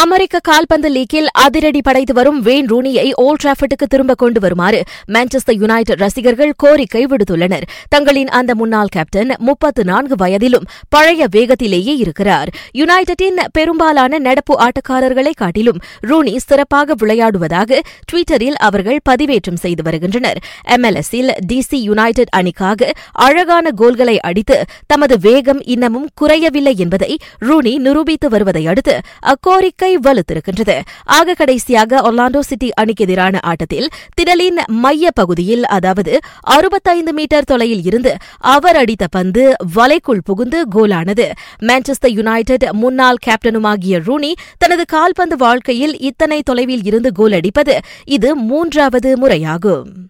அமெரிக்க 0.00 0.38
கால்பந்து 0.38 0.88
லீக்கில் 0.88 1.26
அதிரடி 1.32 1.80
படைத்து 1.82 2.14
வரும் 2.14 2.40
வேன் 2.40 2.66
ரூனியை 2.66 3.12
ஓல்ட் 3.14 3.42
டிராஃபர்டுக்கு 3.42 3.86
திரும்ப 3.88 4.14
கொண்டு 4.14 4.40
வருமாறு 4.40 4.82
மான்செஸ்டர் 5.12 5.58
யுனைடெட் 5.60 5.98
ரசிகர்கள் 5.98 6.52
கோரிக்கை 6.56 7.06
விடுத்துள்ளனர். 7.06 7.62
தங்களின் 7.88 8.28
அந்த 8.28 8.54
முன்னாள் 8.54 8.86
கேப்டன் 8.86 9.34
முப்பத்து 9.38 9.84
நான்கு 9.84 10.14
வயதிலும் 10.14 10.64
பழைய 10.88 11.26
வேகத்திலேயே 11.36 11.96
இருக்கிறார். 11.96 12.48
யுனைடெட்டின் 12.78 13.40
பெரும்பாலான 13.52 14.18
நடப்பு 14.18 14.56
ஆட்டக்காரர்களை 14.58 15.32
காட்டிலும் 15.36 15.80
ரூனி 16.02 16.36
சிறப்பாக 16.36 16.94
விளையாடுவதாக 16.94 17.80
டுவிட்டரில் 18.12 18.58
அவர்கள் 18.68 19.00
பதிவேற்றம் 19.10 19.60
செய்து 19.64 19.82
வருகின்றனர். 19.82 20.40
எம்எல்எஸில் 20.68 21.32
டிசி 21.52 21.80
யுனைடெட் 21.88 22.34
அணிக்காக 22.36 22.90
அழகான 23.12 23.70
கோல்களை 23.70 24.20
அடித்து 24.20 24.64
தமது 24.86 25.18
வேகம் 25.18 25.62
இன்னமும் 25.62 26.08
குறையவில்லை 26.14 26.76
என்பதை 26.76 27.18
ரூனி 27.40 27.76
நிரூபித்து 27.78 28.28
வருவதை 28.28 28.66
அடுத்து 28.66 29.00
அக்கோரிக்கை 29.26 29.80
கை 29.82 29.92
வலுத்திருக்கின்றது. 29.98 30.76
ஆக 31.18 31.34
கடைசியாக 31.34 32.00
ஒர்லாண்டோ 32.08 32.40
சிட்டி 32.50 32.70
அணிக்கு 32.74 33.04
எதிரான 33.04 33.38
ஆட்டத்தில் 33.42 33.88
திடலின் 34.16 34.60
மைய 34.82 35.10
பகுதியில் 35.14 35.64
அதாவது 35.76 36.12
அறுபத்தைந்து 36.56 37.12
மீட்டர் 37.12 37.48
தொலையில் 37.52 37.84
இருந்து 37.84 38.14
அவர் 38.54 38.76
அடித்த 38.76 39.06
பந்து 39.10 39.44
வலைக்குள் 39.76 40.24
புகுந்து 40.24 40.60
கோலானது. 40.74 41.28
மான்செஸ்டர் 41.62 42.14
யுனைடெட் 42.18 42.66
முன்னாள் 42.72 43.22
கேப்டனுமாகிய 43.26 44.00
ரூனி 44.06 44.32
தனது 44.58 44.84
கால்பந்து 44.84 45.36
வாழ்க்கையில் 45.36 45.96
இத்தனை 45.98 46.40
தொலைவில் 46.42 46.84
இருந்து 46.84 47.12
கோல் 47.12 47.32
அடிப்பது 47.32 47.76
இது 48.04 48.36
மூன்றாவது 48.36 49.10
முறையாகும். 49.22 50.01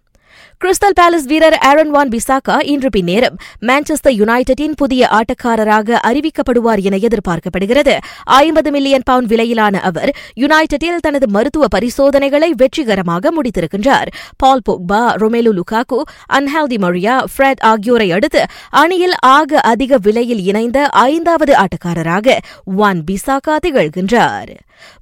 கிறிஸ்டல் 0.63 0.97
பேலஸ் 1.01 1.25
வீரர் 1.27 1.55
ஆரன் 1.59 1.91
வான் 1.91 2.09
பிசாகா 2.09 2.63
இன்று 2.63 2.89
பின்னேறும். 2.97 3.37
மான்செஸ்டர் 3.61 4.15
யுனைடெட்டின் 4.21 4.75
புதிய 4.77 5.09
ஆட்டக்காரராக 5.11 5.99
அறிவிக்கப்படுவார் 6.07 6.83
என 6.83 6.97
எதிர்பார்க்கப்படுகிறது. 6.97 7.97
ஐம்பது 8.25 8.71
மில்லியன் 8.71 9.03
பவுண்ட் 9.05 9.31
விலையிலான 9.33 9.81
அவர் 9.81 10.11
யுனைடெட்டில் 10.37 11.01
தனது 11.01 11.29
மருத்துவ 11.29 11.67
பரிசோதனைகளை 11.69 12.53
வெற்றிகரமாக 12.57 13.33
முடித்திருக்கின்றார். 13.33 14.07
பால் 14.37 14.63
போக்பா 14.71 15.03
ரொமேலு 15.15 15.61
லுகாக்கு 15.61 16.01
அன்ஹால்டி 16.33 16.79
மொரியா 16.79 17.25
ஃப்ரெட் 17.33 17.61
ஆகியோரை 17.61 18.13
அடுத்து 18.13 18.45
அணியில் 18.71 19.15
ஆக 19.21 19.59
அதிக 19.59 19.99
விலையில் 19.99 20.45
இணைந்த 20.45 20.89
ஐந்தாவது 20.89 21.55
ஆட்டக்காரராக 21.55 22.39
வான் 22.65 23.05
பிசாகா 23.11 23.57
திகழ்கின்றார். 23.67 24.53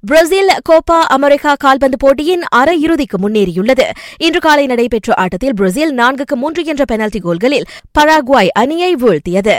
பிரேசில் 0.05 0.49
கோப்பா 0.69 0.99
அமெரிக்கா 1.07 1.55
கால்பந்து 1.55 1.97
போட்டியின் 1.97 2.43
அரையிறுதிக்கு 2.55 3.17
முன்னேறியுள்ளது. 3.21 3.89
இன்று 4.17 4.39
காலை 4.39 4.65
நடைபெற்ற 4.65 5.13
ஆட்டத்தில் 5.13 5.53
பிரேசில் 5.53 5.95
நான்குக்கு 5.95 6.35
மூன்று 6.35 6.65
என்ற 6.65 6.83
பெனல்டி 6.91 7.19
கோல்களில் 7.21 7.65
பராகுவாய் 7.99 8.47
அணியை 8.47 8.95
வீழ்த்தியது. 8.95 9.57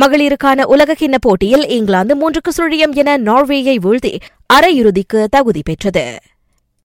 மகளிருக்கான 0.00 0.64
உலகக்கிண்ண 0.64 1.14
போட்டியில் 1.20 1.68
இங்கிலாந்து 1.68 2.16
மூன்றுக்கு 2.16 2.52
சுழியம் 2.56 2.92
என 2.92 3.18
நார்வேயை 3.18 3.76
வீழ்த்தி 3.82 4.20
அரையிறுதிக்கு 4.54 5.24
தகுதி 5.30 5.60
பெற்றது. 5.64 6.18